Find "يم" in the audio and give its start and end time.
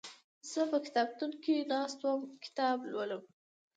2.05-2.19